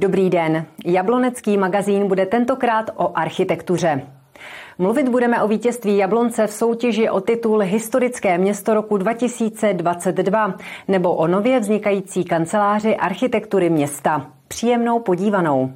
[0.00, 0.66] Dobrý den.
[0.84, 4.02] Jablonecký magazín bude tentokrát o architektuře.
[4.78, 10.54] Mluvit budeme o vítězství Jablonce v soutěži o titul Historické město roku 2022
[10.88, 14.26] nebo o nově vznikající kanceláři architektury města.
[14.48, 15.70] Příjemnou podívanou.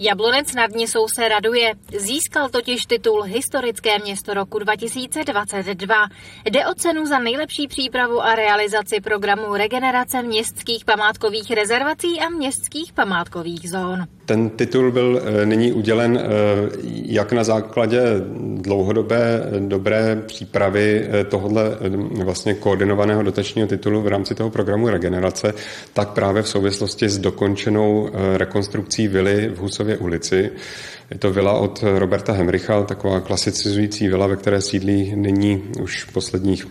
[0.00, 1.74] Jablonec nad Nisou se raduje.
[1.98, 6.08] Získal totiž titul Historické město roku 2022.
[6.44, 12.92] Jde o cenu za nejlepší přípravu a realizaci programu regenerace městských památkových rezervací a městských
[12.92, 14.17] památkových zón.
[14.28, 16.28] Ten titul byl eh, nyní udělen eh,
[17.04, 18.02] jak na základě
[18.54, 21.78] dlouhodobé dobré přípravy eh, tohohle
[22.24, 25.54] vlastně koordinovaného dotačního titulu v rámci toho programu regenerace,
[25.92, 30.50] tak právě v souvislosti s dokončenou rekonstrukcí vily v Husově ulici.
[31.10, 36.66] Je to vila od Roberta Hemricha, taková klasicizující vila, ve které sídlí nyní už posledních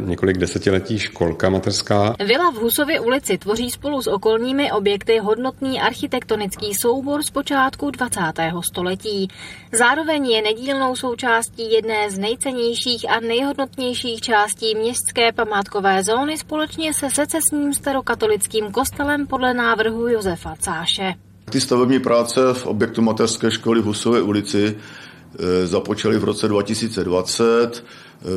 [0.00, 2.14] několik desetiletí školka mateřská.
[2.26, 8.20] Vila v Husově ulici tvoří spolu s okolními objekty hodnotný architektonický soubor z počátku 20.
[8.60, 9.28] století.
[9.72, 17.10] Zároveň je nedílnou součástí jedné z nejcennějších a nejhodnotnějších částí městské památkové zóny společně se
[17.10, 21.14] secesním starokatolickým kostelem podle návrhu Josefa Cáše.
[21.50, 27.84] Ty stavební práce v objektu mateřské školy v Husové ulici eh, započaly v roce 2020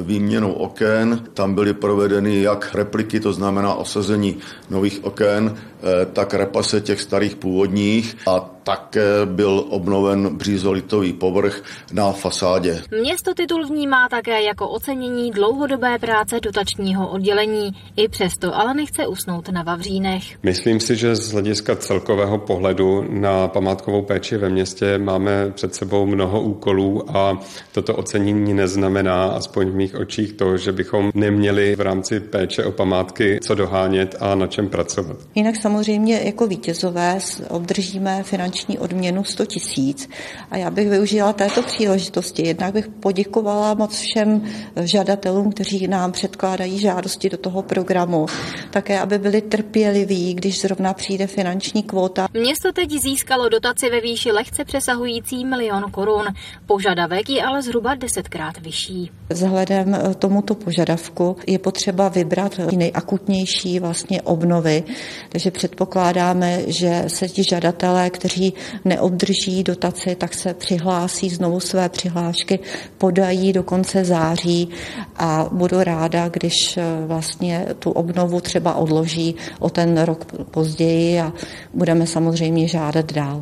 [0.03, 1.23] výměnou oken.
[1.33, 4.37] Tam byly provedeny jak repliky, to znamená osazení
[4.69, 12.11] nových oken, eh, tak repase těch starých původních a také byl obnoven břízolitový povrch na
[12.11, 12.81] fasádě.
[13.01, 17.71] Město titul vnímá také jako ocenění dlouhodobé práce dotačního oddělení.
[17.95, 20.23] I přesto ale nechce usnout na Vavřínech.
[20.43, 26.05] Myslím si, že z hlediska celkového pohledu na památkovou péči ve městě máme před sebou
[26.05, 27.39] mnoho úkolů a
[27.71, 32.71] toto ocenění neznamená, aspoň v mých očích, to, že bychom neměli v rámci péče o
[32.71, 35.17] památky co dohánět a na čem pracovat.
[35.35, 37.19] Jinak samozřejmě jako vítězové
[37.49, 40.09] obdržíme finanční finanční odměnu 100 tisíc.
[40.51, 42.47] A já bych využila této příležitosti.
[42.47, 44.41] Jednak bych poděkovala moc všem
[44.81, 48.25] žadatelům, kteří nám předkládají žádosti do toho programu.
[48.69, 52.27] Také, aby byli trpěliví, když zrovna přijde finanční kvóta.
[52.33, 56.25] Město teď získalo dotaci ve výši lehce přesahující milion korun.
[56.65, 59.11] Požadavek je ale zhruba desetkrát vyšší.
[59.29, 64.83] Vzhledem tomuto požadavku je potřeba vybrat nejakutnější vlastně obnovy,
[65.29, 68.53] takže předpokládáme, že se ti žadatelé, kteří kteří
[68.85, 72.59] neobdrží dotaci, tak se přihlásí znovu své přihlášky,
[72.97, 74.69] podají do konce září
[75.15, 81.33] a budu ráda, když eh, vlastně tu obnovu třeba odloží o ten rok později a
[81.73, 83.41] budeme samozřejmě žádat dál.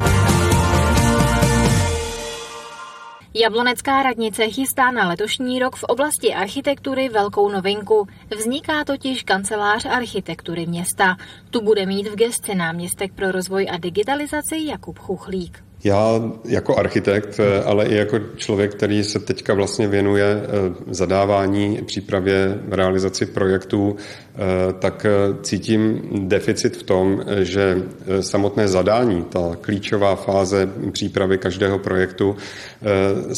[3.34, 8.08] Jablonecká radnice chystá na letošní rok v oblasti architektury velkou novinku.
[8.38, 11.18] Vzniká totiž kancelář architektury města.
[11.50, 15.69] Tu bude mít v gesti náměstek pro rozvoj a digitalizaci Jakub Chuchlík.
[15.84, 20.48] Já jako architekt, ale i jako člověk, který se teďka vlastně věnuje eh,
[20.88, 24.38] zadávání, přípravě, realizaci projektů, eh,
[24.80, 25.10] tak eh,
[25.42, 27.84] cítím deficit v tom, že
[28.20, 32.36] samotné zadání, ta klíčová fáze přípravy každého projektu,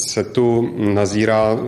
[0.09, 1.59] se tu nazírá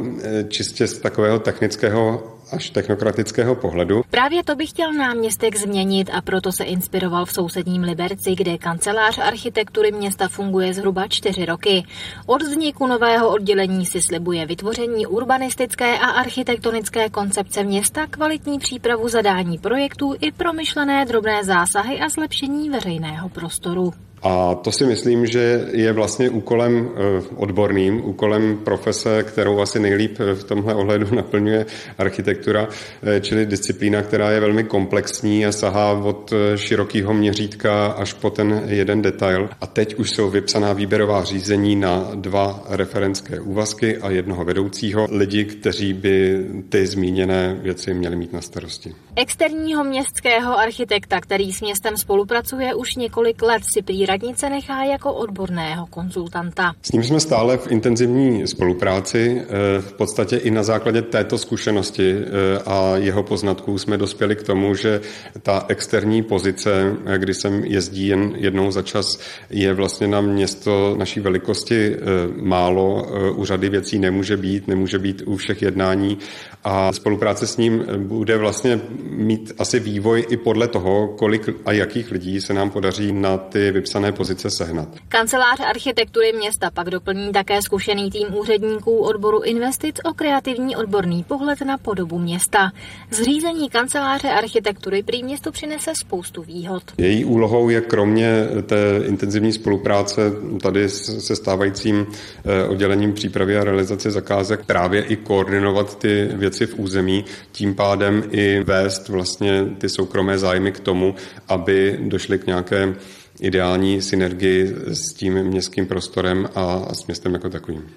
[0.47, 4.03] čistě z takového technického až technokratického pohledu.
[4.09, 9.17] Právě to by chtěl náměstek změnit a proto se inspiroval v sousedním Liberci, kde kancelář
[9.17, 11.83] architektury města funguje zhruba čtyři roky.
[12.25, 19.57] Od vzniku nového oddělení si slibuje vytvoření urbanistické a architektonické koncepce města, kvalitní přípravu zadání
[19.57, 23.93] projektů i promyšlené drobné zásahy a zlepšení veřejného prostoru.
[24.23, 30.19] A to si myslím, že je vlastně úkolem eh, odborným, úkolem profese, kterou asi nejlíp
[30.19, 31.65] v tomhle ohledu naplňuje
[31.97, 32.67] architektura,
[33.03, 38.29] eh, čili disciplína, která je velmi komplexní a sahá od eh, širokého měřítka až po
[38.29, 39.49] ten jeden detail.
[39.61, 45.45] A teď už jsou vypsaná výběrová řízení na dva referenské úvazky a jednoho vedoucího lidi,
[45.45, 48.95] kteří by ty zmíněné věci měli mít na starosti.
[49.15, 55.13] Externího městského architekta, který s městem spolupracuje už několik let, si prý radnice nechá jako
[55.13, 56.73] odborného konzultanta.
[56.81, 59.41] S ním jsme stále v intenzivní spolupráci.
[59.41, 64.43] Eh, v podstatě i na základě této zkušenosti eh, a jeho poznatků jsme dospěli k
[64.43, 65.01] tomu, že
[65.41, 69.19] ta externí pozice, eh, kdy sem jezdí jen jednou za čas,
[69.49, 71.95] je vlastně na město naší velikosti
[72.41, 73.07] málo.
[73.35, 76.17] U řady věcí nemůže být, nemůže být u všech jednání
[76.63, 82.11] a spolupráce s ním bude vlastně mít asi vývoj i podle toho, kolik a jakých
[82.11, 84.87] lidí se nám podaří na ty vypsané dané pozice sehnat.
[85.07, 91.61] Kancelář architektury města pak doplní také zkušený tým úředníků odboru investic o kreativní odborný pohled
[91.61, 92.71] na podobu města.
[93.11, 96.83] Zřízení kanceláře architektury prý město přinese spoustu výhod.
[96.97, 100.21] Její úlohou je kromě té intenzivní spolupráce
[100.61, 106.79] tady se stávajícím eh, oddělením přípravy a realizace zakázek právě i koordinovat ty věci v
[106.79, 111.15] území, tím pádem i vést vlastně ty soukromé zájmy k tomu,
[111.47, 112.95] aby došly k nějaké
[113.39, 117.89] ideální synergii s tím městským prostorem a s městem jako takovým.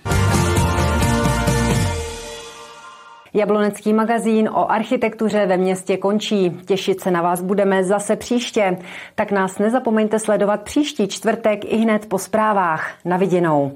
[3.34, 6.50] Jablonecký magazín o architektuře ve městě končí.
[6.66, 8.76] Těšit se na vás budeme zase příště.
[9.14, 12.94] Tak nás nezapomeňte sledovat příští čtvrtek i hned po zprávách.
[13.04, 13.72] Na viděnou.